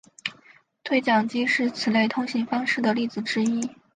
[0.81, 3.69] 对讲机是此类通信方式的例子之一。